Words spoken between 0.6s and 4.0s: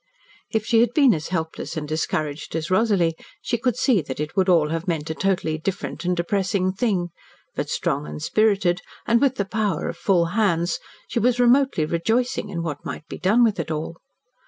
she had been as helpless and discouraged as Rosalie she could